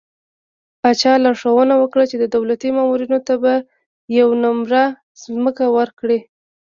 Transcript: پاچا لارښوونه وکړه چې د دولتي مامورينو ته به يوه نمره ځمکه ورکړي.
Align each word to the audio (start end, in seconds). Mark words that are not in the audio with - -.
پاچا 0.81 1.13
لارښوونه 1.23 1.73
وکړه 1.77 2.03
چې 2.11 2.15
د 2.19 2.25
دولتي 2.35 2.69
مامورينو 2.77 3.19
ته 3.27 3.33
به 3.43 3.53
يوه 4.17 4.35
نمره 4.43 4.83
ځمکه 5.23 5.65
ورکړي. 5.77 6.19